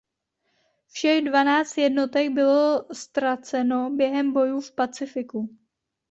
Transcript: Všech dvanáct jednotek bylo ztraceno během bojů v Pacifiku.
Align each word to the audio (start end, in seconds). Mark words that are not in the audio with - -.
Všech 0.87 1.23
dvanáct 1.25 1.77
jednotek 1.77 2.29
bylo 2.31 2.85
ztraceno 2.93 3.89
během 3.89 4.33
bojů 4.33 4.61
v 4.61 4.71
Pacifiku. 4.71 5.57